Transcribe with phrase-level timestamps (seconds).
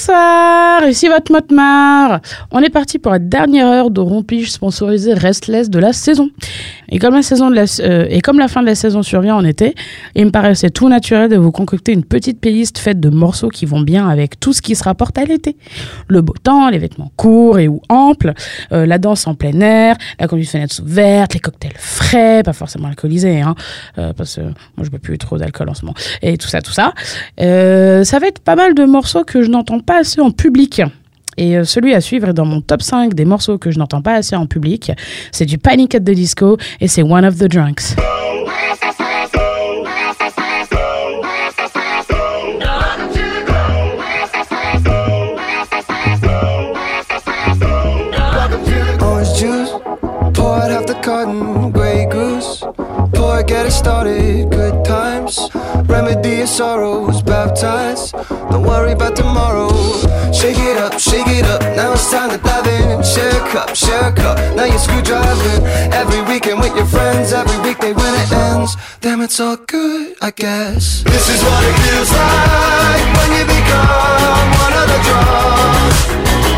[0.00, 2.20] bonsoir, ici votre Motmar.
[2.52, 6.30] On est parti pour la dernière heure de rompige sponsorisé Restless de la saison.
[6.88, 9.74] Et comme, la saison euh, et comme la fin de la saison survient en été,
[10.14, 13.66] il me paraissait tout naturel de vous concocter une petite playlist faite de morceaux qui
[13.66, 15.56] vont bien avec tout ce qui se rapporte à l'été.
[16.08, 18.32] Le beau temps, les vêtements courts et ou amples,
[18.72, 22.88] euh, la danse en plein air, la conduite fenêtre ouverte, les cocktails frais, pas forcément
[22.88, 23.54] alcoolisés, hein,
[23.98, 26.62] euh, parce que moi je bois plus trop d'alcool en ce moment, et tout ça,
[26.62, 26.94] tout ça.
[27.38, 30.82] Ça va être pas mal de morceaux que je n'entends pas assez en public.
[31.36, 34.14] Et euh, celui à suivre dans mon top 5 des morceaux que je n'entends pas
[34.14, 34.92] assez en public.
[35.32, 37.96] C'est du Panic at the Disco et c'est One of the Drunks.
[55.90, 58.14] Remedy your sorrows, baptized.
[58.28, 59.70] Don't worry about tomorrow.
[60.32, 61.60] Shake it up, shake it up.
[61.74, 63.02] Now it's time to dive in.
[63.02, 64.38] Share a cup, share a cup.
[64.54, 65.66] Now you're screwdriving.
[65.92, 68.76] Every weekend with your friends, every weekday when it ends.
[69.00, 71.02] Damn, it's all good, I guess.
[71.02, 75.98] This is what it feels like when you become one of the drugs.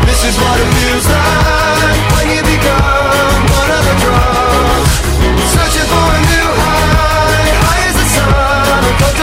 [0.05, 4.93] This is what it feels like when you become one of the drugs.
[5.57, 9.22] Searching for a new high, high as the sun.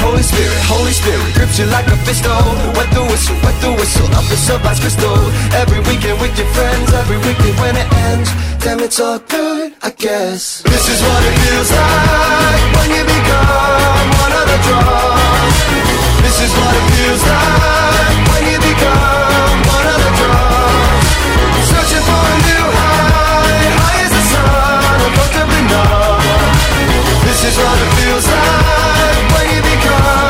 [0.00, 2.22] Holy Spirit, Holy Spirit Grips you like a fist.
[2.24, 2.38] pistol
[2.76, 5.18] Wet the whistle, wet the whistle Up the sunrise crystal.
[5.52, 8.30] Every weekend with your friends Every weekend when it ends.
[8.62, 10.62] Damn, it's all good, I guess.
[10.62, 15.58] This is what it feels like When you become one of the drugs
[16.22, 21.10] This is what it feels like When you become one of the drugs
[21.68, 26.12] Searching for a new high High as the sun Uncomfortably numb
[27.24, 28.91] this is what it feels like
[29.34, 30.21] when you become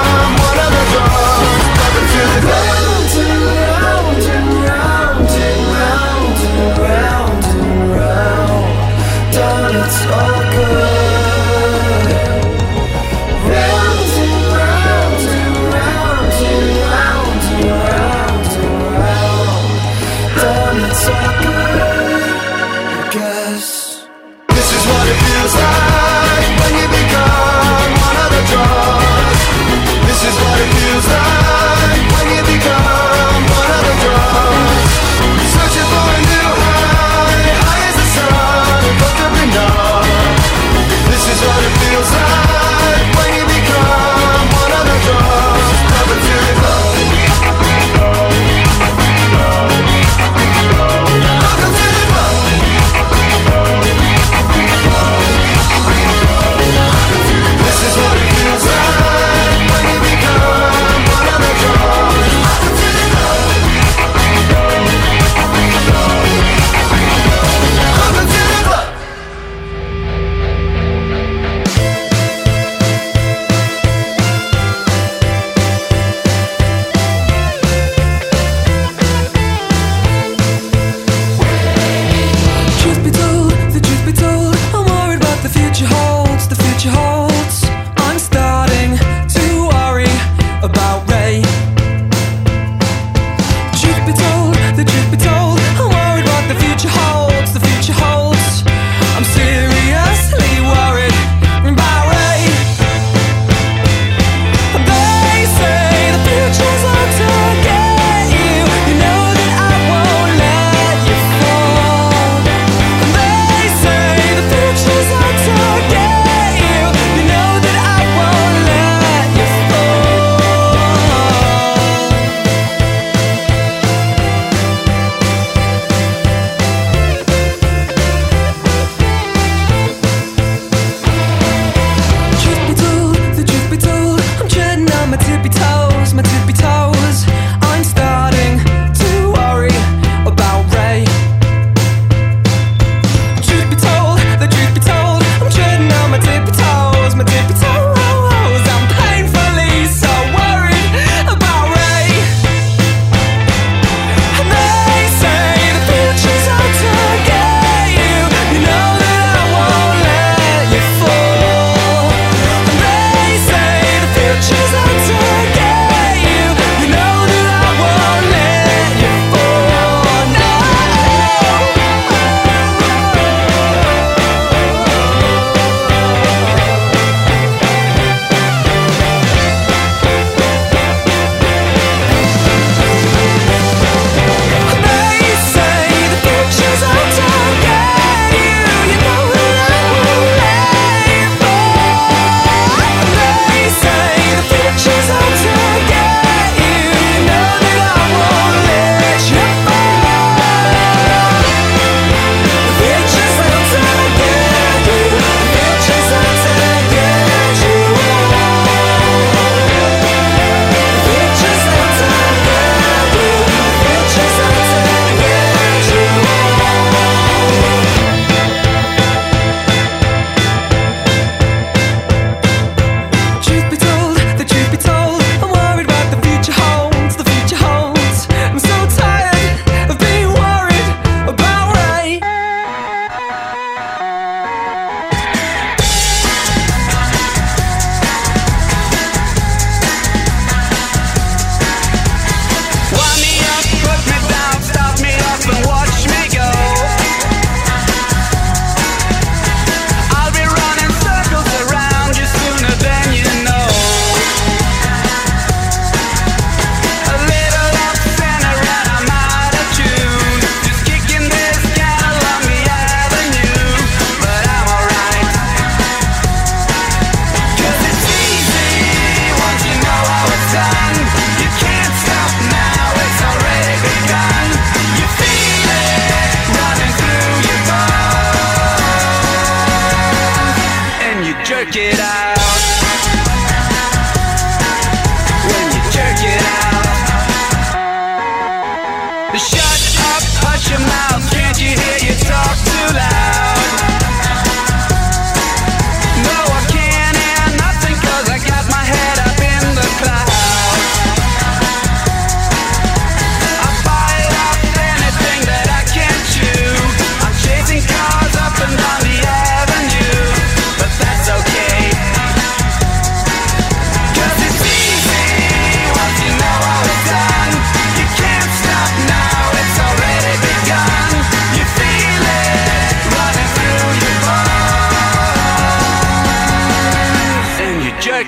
[281.53, 282.42] jerk it out.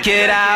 [0.07, 0.54] It out.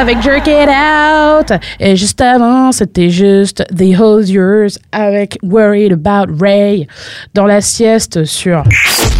[0.00, 1.52] Avec Jerk It Out.
[1.78, 3.82] Et juste avant, c'était juste The
[4.28, 6.86] Yours avec Worried About Ray
[7.34, 8.64] dans la sieste sur.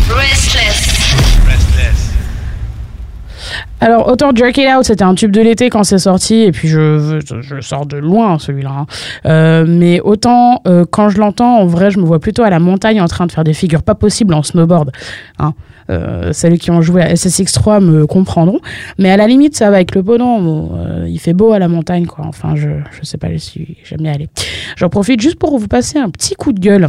[0.09, 0.89] Restless.
[3.83, 6.69] Alors, autant Jerk It Out, c'était un tube de l'été quand c'est sorti, et puis
[6.69, 8.71] je, je, je sors de loin celui-là.
[8.71, 8.87] hein.
[9.27, 12.59] Euh, mais autant euh, quand je l'entends, en vrai, je me vois plutôt à la
[12.59, 14.93] montagne en train de faire des figures pas possibles en snowboard.
[15.39, 15.55] Hein.
[15.91, 18.61] Euh, celles qui ont joué à SSX3 me comprendront.
[18.99, 20.45] Mais à la limite, ça va avec le bonhomme.
[20.45, 22.25] Bon, euh, il fait beau à la montagne, quoi.
[22.27, 24.29] Enfin, je, je sais pas si j'aime bien aller.
[24.77, 26.89] J'en profite juste pour vous passer un petit coup de gueule.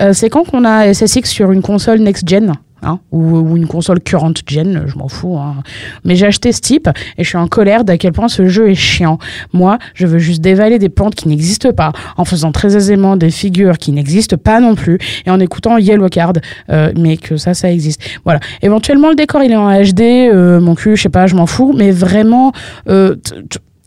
[0.00, 2.52] Euh, c'est quand qu'on a SSX sur une console next-gen?
[2.82, 5.36] Hein, ou, ou une console current gen, je m'en fous.
[5.38, 5.56] hein.
[6.04, 8.70] Mais j'ai acheté ce type et je suis en colère d'à quel point ce jeu
[8.70, 9.18] est chiant.
[9.52, 13.30] Moi, je veux juste dévaler des plantes qui n'existent pas, en faisant très aisément des
[13.30, 16.34] figures qui n'existent pas non plus, et en écoutant Yellow Card,
[16.70, 18.02] euh, mais que ça, ça existe.
[18.24, 18.40] Voilà.
[18.62, 21.46] Éventuellement, le décor, il est en HD, euh, mon cul, je sais pas, je m'en
[21.46, 22.52] fous, mais vraiment...
[22.88, 23.16] euh,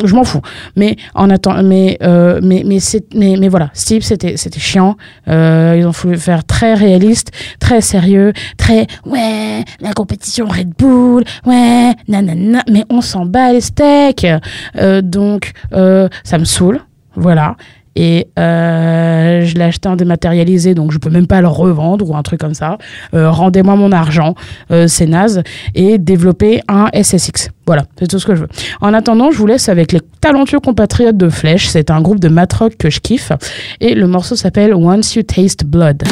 [0.04, 0.42] je m'en fous.
[0.76, 2.80] Mais en attendant, mais euh, mais mais
[3.14, 4.98] mais mais voilà, Steve c'était c'était chiant.
[5.28, 11.24] Euh, ils ont voulu faire très réaliste, très sérieux, très ouais la compétition Red Bull,
[11.46, 12.64] ouais nanana.
[12.70, 14.28] Mais on s'en bat les steaks.
[14.78, 16.82] Euh, donc euh, ça me saoule,
[17.16, 17.56] voilà.
[17.96, 22.16] Et euh, je l'ai acheté en dématérialisé, donc je peux même pas le revendre ou
[22.16, 22.78] un truc comme ça.
[23.14, 24.36] Euh, Rendez-moi mon argent,
[24.72, 25.44] euh, c'est naze.
[25.76, 27.50] Et développer un SSX.
[27.66, 28.50] Voilà, c'est tout ce que je veux.
[28.82, 31.68] En attendant, je vous laisse avec les talentueux compatriotes de Flèche.
[31.68, 33.32] C'est un groupe de matrock que je kiffe.
[33.80, 36.04] Et le morceau s'appelle Once You Taste Blood.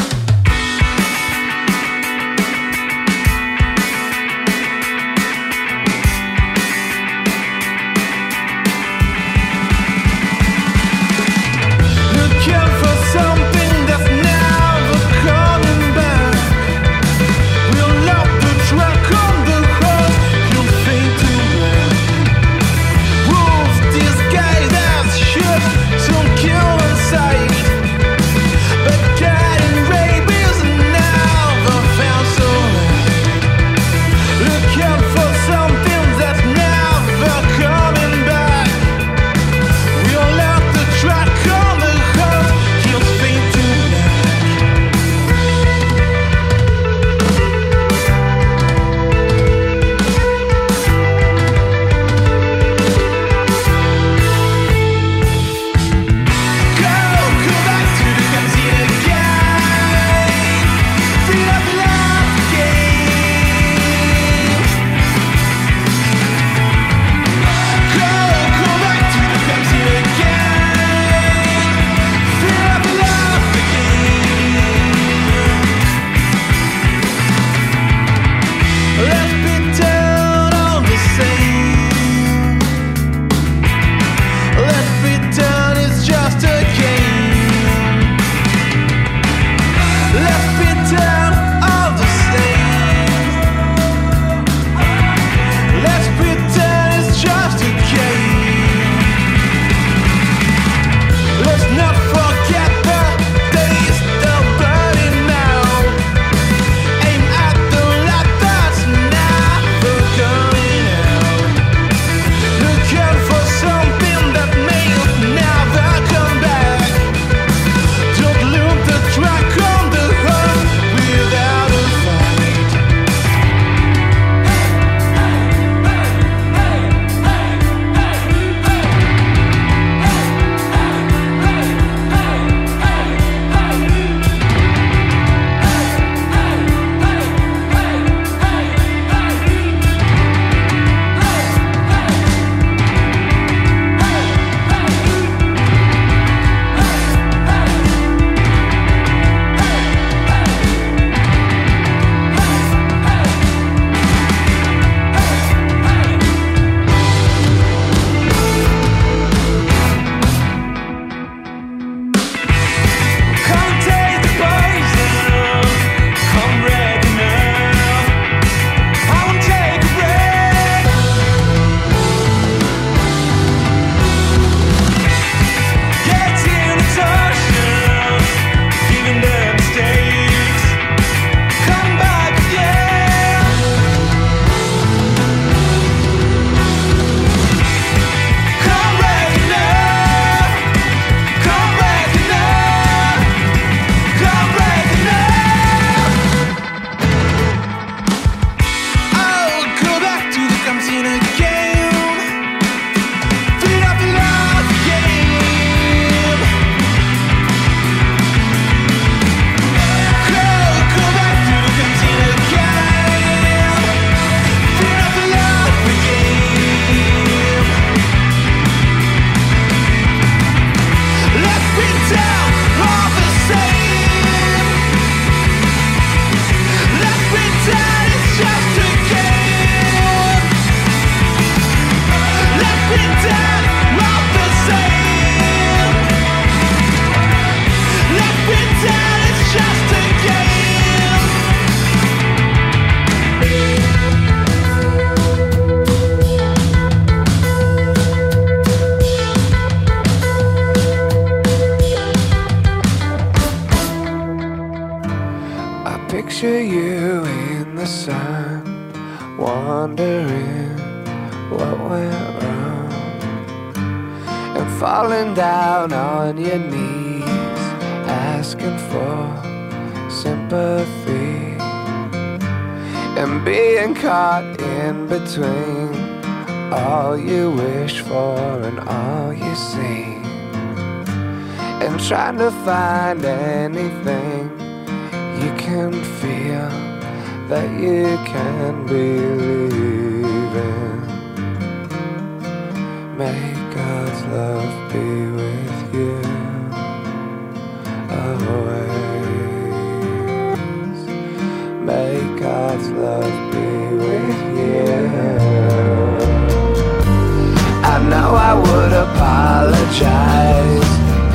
[309.05, 310.89] apologize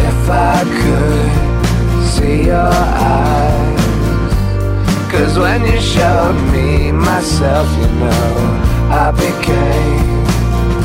[0.09, 1.33] if I could
[2.15, 2.73] see your
[3.15, 4.35] eyes.
[5.13, 8.31] Cause when you showed me myself, you know,
[9.05, 10.27] I became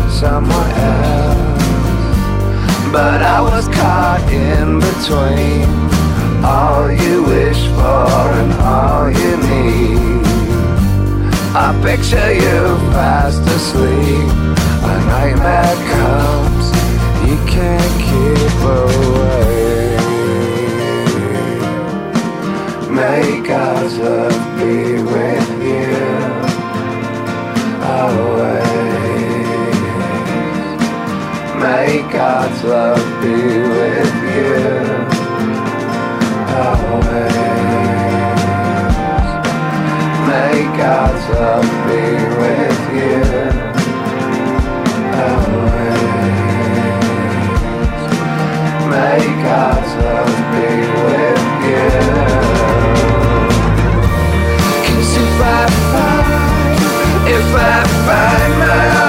[0.10, 1.64] someone else.
[2.92, 5.68] But I was caught in between
[6.44, 10.24] all you wish for and all you need.
[11.56, 12.60] I picture you
[12.94, 14.28] fast asleep,
[14.92, 16.63] a nightmare comes
[17.28, 19.98] you can't keep away.
[22.90, 25.96] Make us love be with you
[27.84, 28.84] always.
[31.64, 33.36] Make God's love be
[33.78, 34.54] with you
[36.64, 37.54] always.
[40.30, 42.04] Make God's love be
[42.42, 43.33] with you.
[49.16, 50.70] Be
[51.04, 51.88] with you.
[54.86, 59.03] Cause if I find, if I find my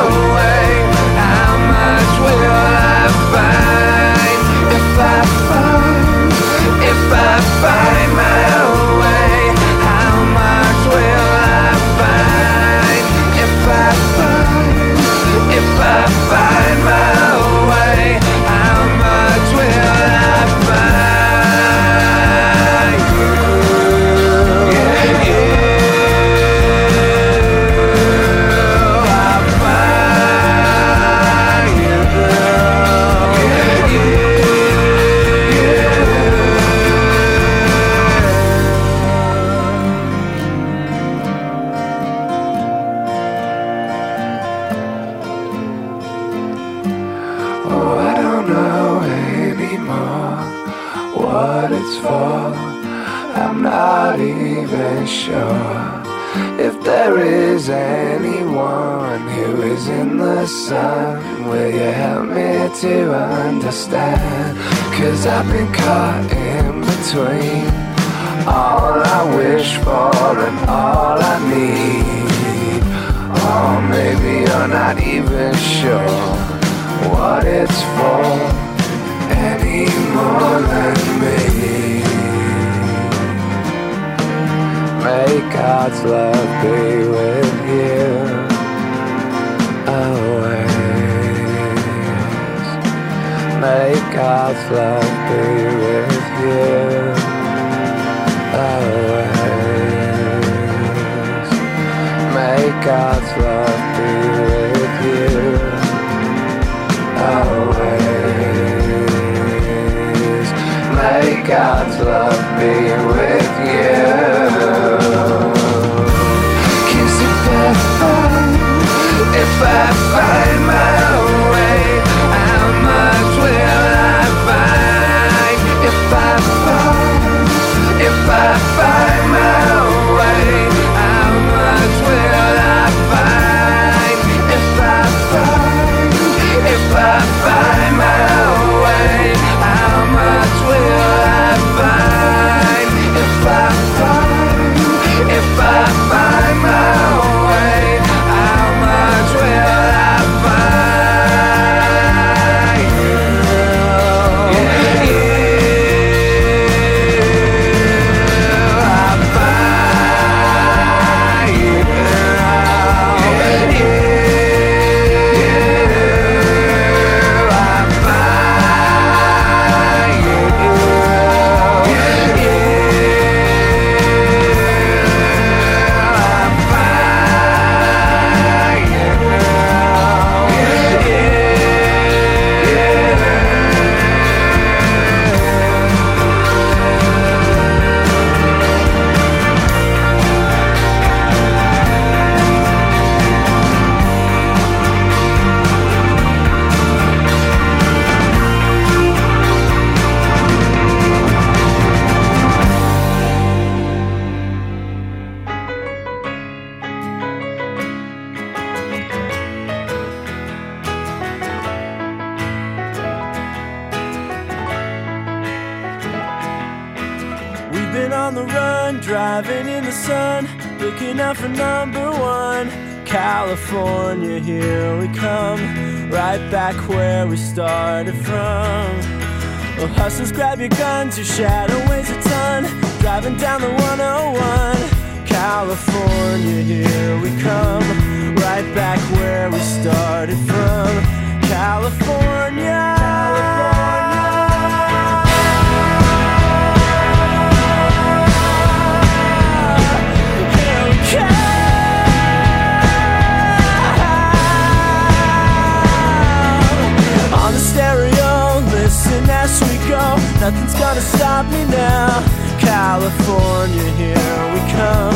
[260.45, 262.23] Nothing's gonna stop me now.
[262.59, 265.15] California, here we come.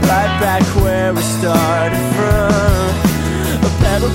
[0.00, 3.09] Right back where we started from.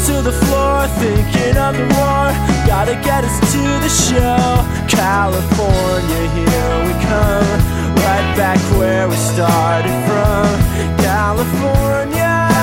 [0.03, 2.29] To the floor, thinking of the war.
[2.67, 4.63] Gotta get us to the show.
[4.87, 7.59] California, here we come.
[8.05, 10.45] Right back where we started from.
[11.03, 12.54] California.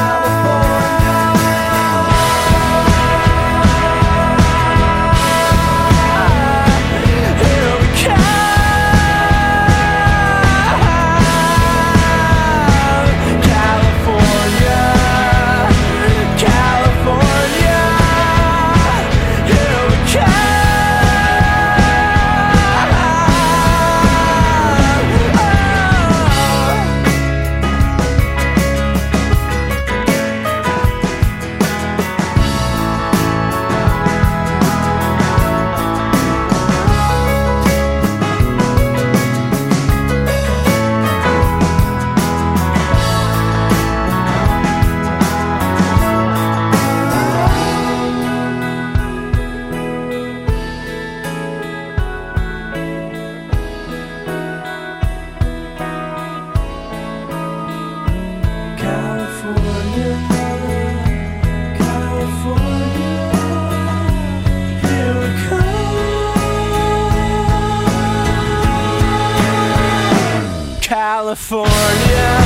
[71.42, 72.41] California,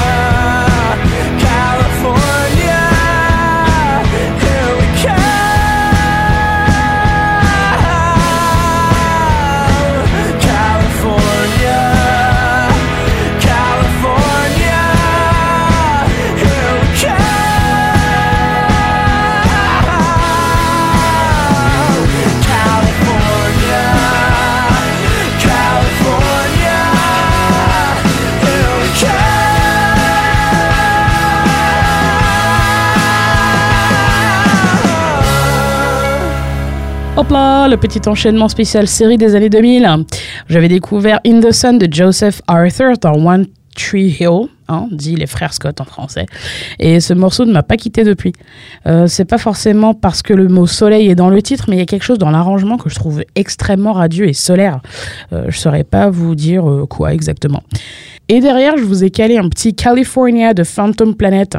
[37.28, 40.04] Le petit enchaînement spécial série des années 2000.
[40.48, 45.26] J'avais découvert In the Sun de Joseph Arthur dans One Tree Hill, hein, dit les
[45.26, 46.26] frères Scott en français.
[46.78, 48.32] Et ce morceau ne m'a pas quitté depuis.
[48.86, 51.78] Euh, c'est pas forcément parce que le mot soleil est dans le titre, mais il
[51.80, 54.80] y a quelque chose dans l'arrangement que je trouve extrêmement radieux et solaire.
[55.32, 57.62] Euh, je saurais pas vous dire euh, quoi exactement.
[58.28, 61.56] Et derrière, je vous ai calé un petit California de Phantom Planet.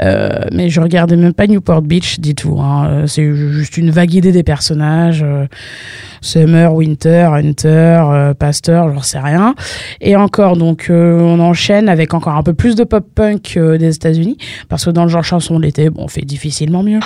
[0.00, 2.58] Euh, mais je regardais même pas Newport Beach, dit tout.
[2.58, 2.88] Hein.
[2.88, 5.22] Euh, C'est juste une vague idée des personnages.
[5.22, 5.46] euh,
[6.22, 9.54] Summer, Winter, Hunter, Pasteur, j'en sais rien.
[10.00, 14.36] Et encore, donc, on enchaîne avec encore un peu plus de pop-punk des États-Unis.
[14.68, 17.00] Parce que dans le genre chanson de l'été, bon, on fait difficilement mieux.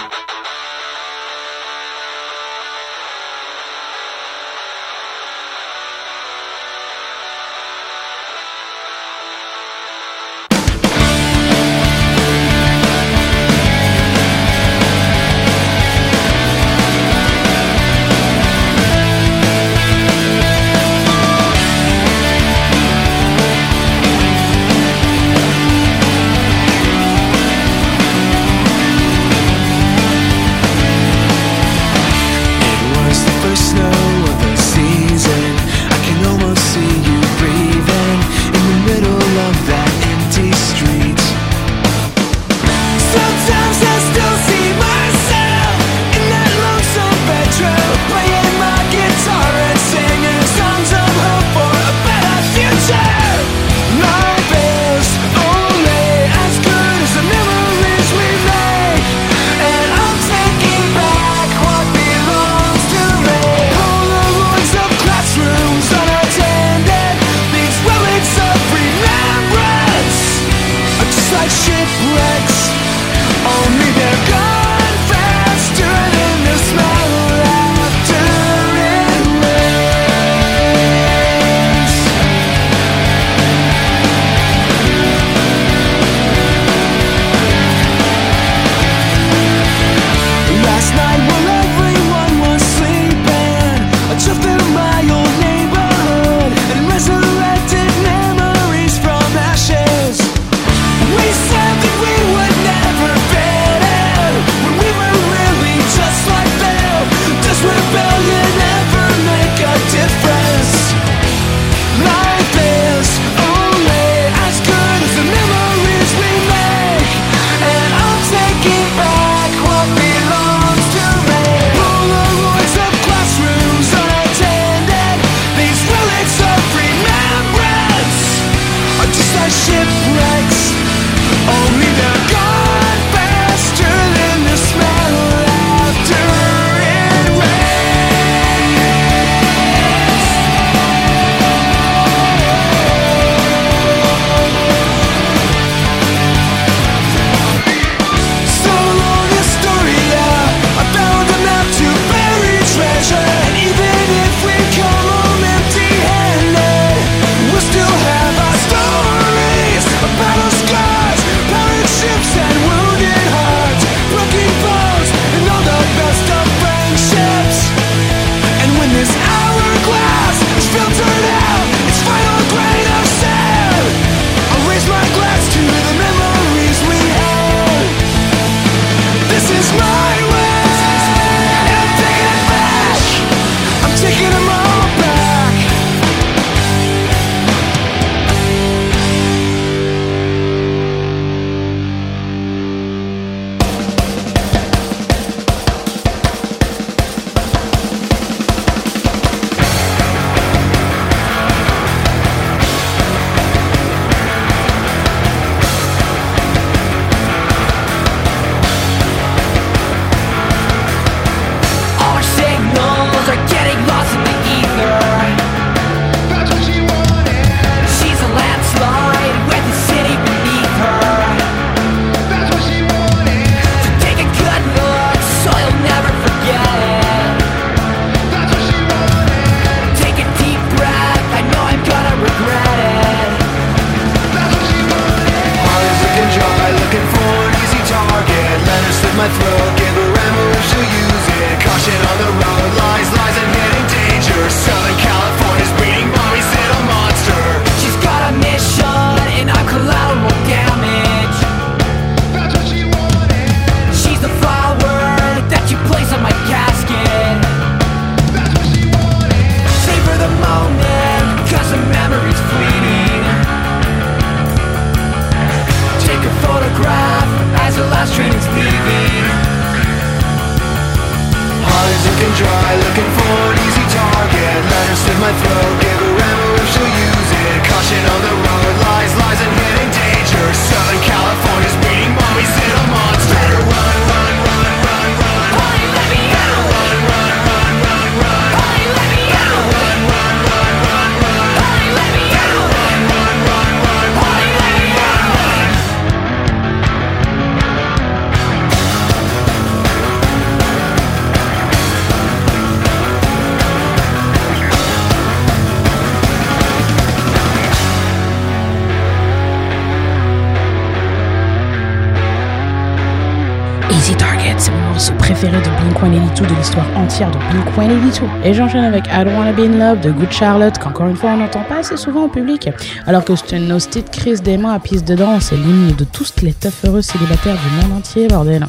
[318.45, 321.31] Et j'enchaîne avec I Don't Wanna Be In Love de Good Charlotte, qu'encore une fois
[321.31, 322.69] on n'entend pas assez souvent au public.
[323.07, 326.05] Alors que c'est une hostie de Chris Desmond à piste de danse et l'hymne de
[326.05, 328.67] tous les teufs heureux célibataires du monde entier, bordel.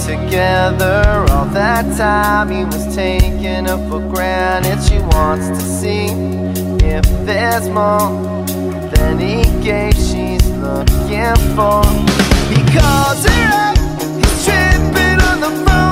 [0.00, 1.24] Together.
[1.30, 6.06] All that time he was taking her for granted she wants to see
[6.84, 8.10] if there's more
[8.94, 11.84] than he gave she's looking for.
[12.52, 13.78] He calls her up
[14.18, 15.83] he's tripping on the phone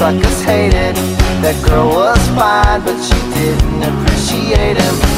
[0.00, 0.96] suckers hated.
[1.44, 5.09] That girl was fine, but she didn't appreciate him.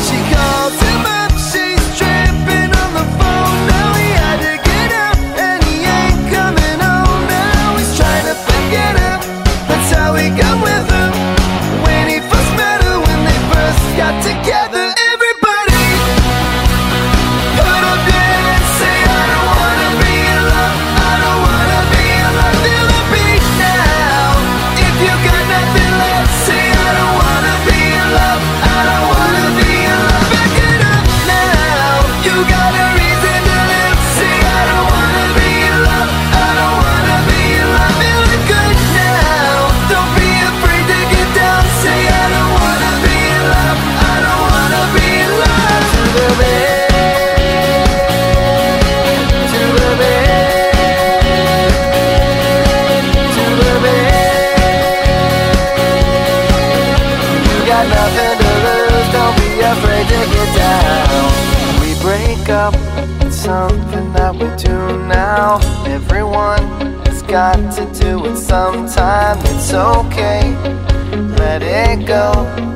[69.83, 70.55] Okay.
[71.37, 72.72] Let it go.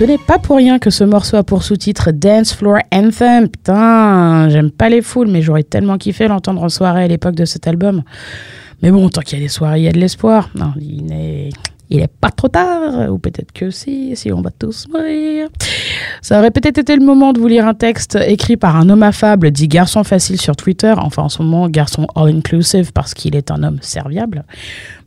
[0.00, 3.50] Ce n'est pas pour rien que ce morceau a pour sous-titre Dance Floor Anthem.
[3.50, 7.44] Putain, j'aime pas les foules, mais j'aurais tellement kiffé l'entendre en soirée à l'époque de
[7.44, 8.02] cet album.
[8.80, 10.48] Mais bon, tant qu'il y a des soirées, il y a de l'espoir.
[10.54, 11.50] Non, il
[11.90, 15.48] il est pas trop tard, ou peut-être que si, si on va tous mourir.
[16.22, 19.02] Ça aurait peut-être été le moment de vous lire un texte écrit par un homme
[19.02, 23.50] affable dit garçon facile sur Twitter, enfin en ce moment garçon all-inclusive parce qu'il est
[23.50, 24.44] un homme serviable.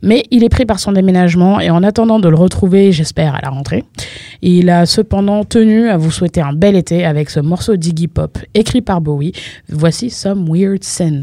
[0.02, 3.40] Mais il est pris par son déménagement et en attendant de le retrouver, j'espère, à
[3.42, 3.84] la rentrée,
[4.42, 8.38] il a cependant tenu à vous souhaiter un bel été avec ce morceau d'Iggy Pop
[8.52, 9.32] écrit par Bowie.
[9.70, 11.22] Voici Some Weird Sin.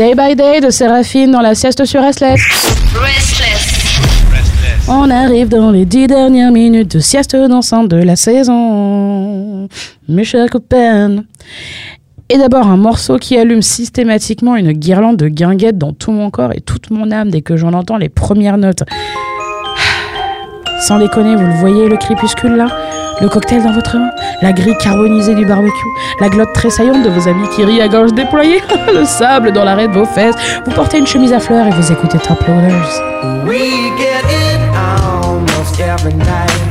[0.00, 2.40] Day by Day de Séraphine dans la sieste sur Restless.
[2.94, 4.00] Restless.
[4.88, 9.68] On arrive dans les dix dernières minutes de sieste dansante de la saison.
[10.08, 11.24] Mes chers copains.
[12.30, 16.54] Et d'abord un morceau qui allume systématiquement une guirlande de guinguettes dans tout mon corps
[16.54, 18.84] et toute mon âme dès que j'en entends les premières notes.
[20.80, 22.68] Sans déconner, vous le voyez le crépuscule là
[23.20, 24.10] Le cocktail dans votre main
[24.42, 25.88] La grille carbonisée du barbecue
[26.20, 28.62] La glotte tressaillante de vos amis qui rient à gorge déployée
[28.94, 31.92] Le sable dans l'arrêt de vos fesses Vous portez une chemise à fleurs et vous
[31.92, 33.46] écoutez Top Loaders.
[33.46, 36.70] We get it almost every night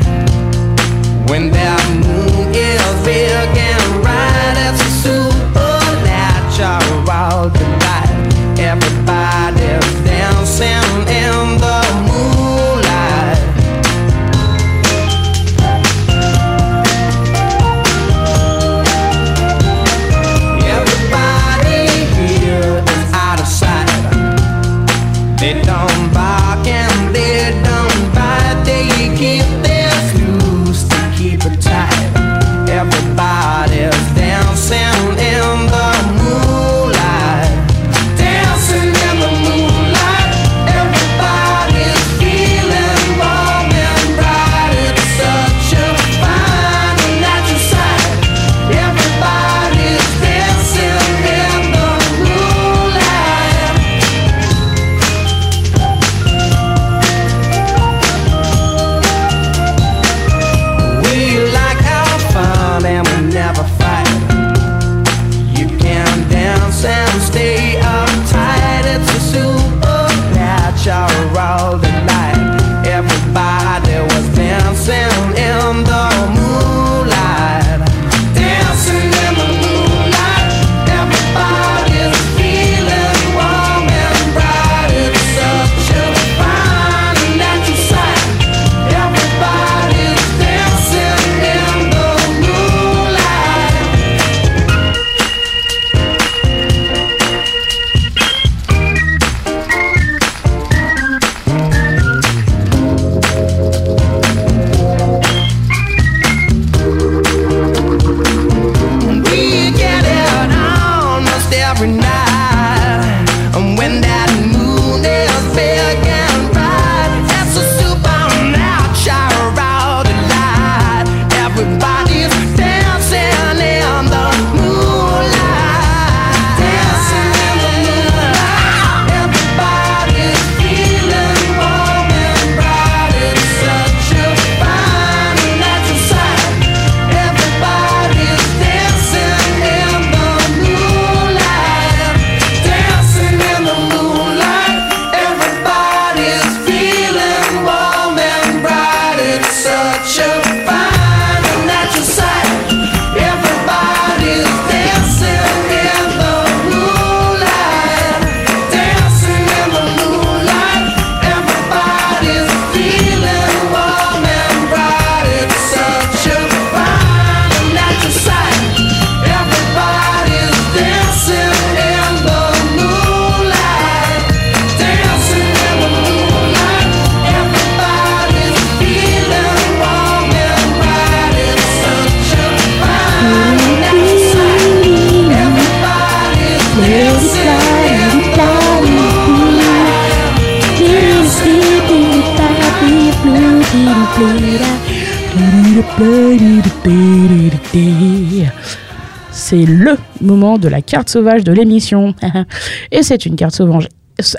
[199.49, 202.13] C'est le moment de la carte sauvage de l'émission.
[202.91, 203.87] et c'est une carte sauvage.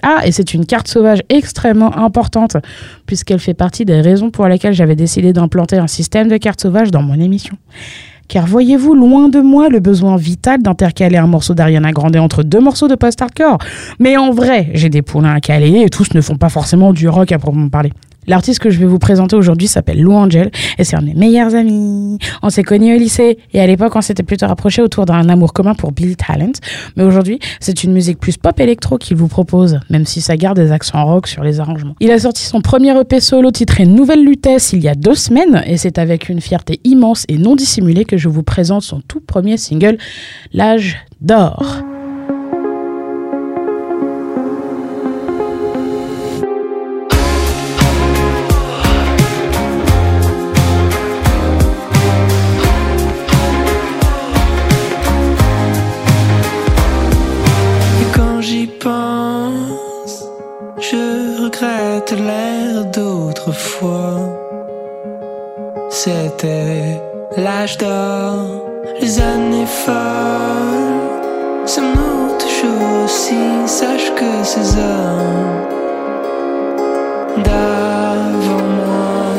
[0.05, 2.57] Ah, et c'est une carte sauvage extrêmement importante,
[3.07, 6.93] puisqu'elle fait partie des raisons pour lesquelles j'avais décidé d'implanter un système de cartes sauvages
[6.93, 7.57] dans mon émission.
[8.29, 12.61] Car voyez-vous, loin de moi le besoin vital d'intercaler un morceau d'Ariana Grande entre deux
[12.61, 13.59] morceaux de post-hardcore.
[13.99, 17.09] Mais en vrai, j'ai des poulains à caler et tous ne font pas forcément du
[17.09, 17.91] rock à proprement parler.
[18.31, 21.15] L'artiste que je vais vous présenter aujourd'hui s'appelle Lou Angel et c'est un de mes
[21.15, 22.17] meilleurs amis.
[22.43, 25.53] On s'est connus au lycée et à l'époque on s'était plutôt rapprochés autour d'un amour
[25.53, 26.53] commun pour Billy Talent.
[26.97, 30.61] Mais aujourd'hui c'est une musique plus pop électro qu'il vous propose, même si ça garde
[30.61, 31.97] des accents rock sur les arrangements.
[31.99, 35.65] Il a sorti son premier EP solo titré Nouvelle Lutèce il y a deux semaines
[35.67, 39.21] et c'est avec une fierté immense et non dissimulée que je vous présente son tout
[39.21, 39.99] premier single,
[40.53, 41.83] L'âge d'or.
[67.79, 68.49] L'âge
[69.01, 69.95] les années folles.
[71.67, 75.67] Sommes-nous toujours aussi sages que ces hommes
[77.45, 79.35] d'avant moi?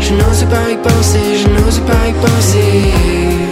[0.00, 3.51] Je n'ose pas y penser, je n'ose pas y penser.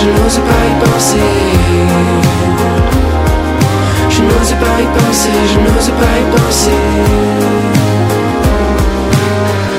[0.00, 1.28] Je n'ose pas y penser.
[4.08, 6.78] Je n'ose pas y penser, je n'ose pas y penser.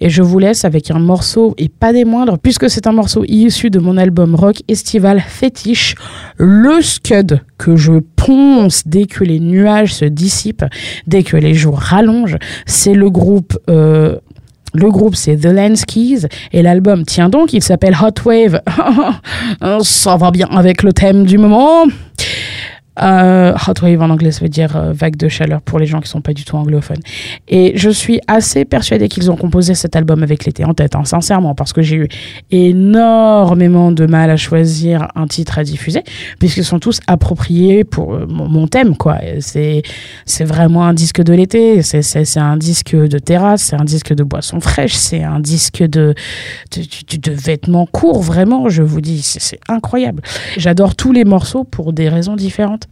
[0.00, 3.24] Et je vous laisse avec un morceau, et pas des moindres, puisque c'est un morceau
[3.26, 5.94] issu de mon album rock estival fétiche,
[6.36, 10.64] le Scud, que je ponce dès que les nuages se dissipent,
[11.06, 12.38] dès que les jours rallongent.
[12.66, 13.58] C'est le groupe...
[13.68, 14.16] euh,
[14.78, 18.60] le groupe c'est The Lanskies et l'album tient donc, il s'appelle Hot Wave.
[19.82, 21.84] Ça va bien avec le thème du moment.
[23.00, 26.00] Euh, hot wave en anglais, ça veut dire euh, vague de chaleur pour les gens
[26.00, 27.00] qui sont pas du tout anglophones.
[27.48, 31.04] Et je suis assez persuadée qu'ils ont composé cet album avec l'été en tête, hein,
[31.04, 32.08] sincèrement, parce que j'ai eu
[32.50, 36.02] énormément de mal à choisir un titre à diffuser,
[36.38, 39.18] puisqu'ils sont tous appropriés pour euh, mon, thème, quoi.
[39.40, 39.82] C'est
[40.26, 43.84] c'est vraiment un disque de l'été, c'est c'est c'est un disque de terrasse, c'est un
[43.84, 46.14] disque de boisson fraîche, c'est un disque de,
[46.76, 50.22] de, de- de vêtements courts, vraiment, je vous dis, c'est incroyable.
[50.56, 52.87] J'adore tous les morceaux pour des raisons différentes.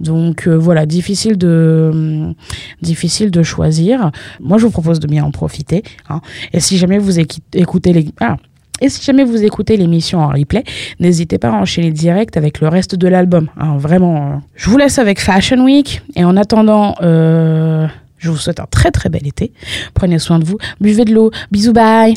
[0.00, 2.34] Donc euh, voilà, difficile de, hum,
[2.82, 4.10] difficile de choisir.
[4.40, 5.82] Moi, je vous propose de bien en profiter.
[6.08, 6.20] hein.
[6.52, 8.06] Et si jamais vous écoutez les...
[8.20, 8.36] Ah,
[8.80, 10.64] et si jamais vous écoutez l'émission en replay,
[10.98, 13.48] n'hésitez pas à enchaîner direct avec le reste de l'album.
[13.56, 14.16] hein, vraiment.
[14.16, 14.36] euh.
[14.56, 16.02] Je vous laisse avec Fashion Week.
[16.16, 17.86] Et en attendant, euh,
[18.18, 19.52] je vous souhaite un très très bel été.
[19.94, 20.58] Prenez soin de vous.
[20.80, 21.30] Buvez de l'eau.
[21.52, 22.14] Bisous, bye.